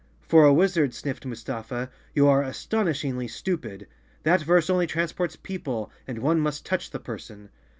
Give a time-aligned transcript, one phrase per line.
[0.23, 3.85] "For a wizard," sniffed Mustafa, "you are aston¬ ishingly stupid.
[4.23, 7.49] That verse only transports people, and one must touch the person."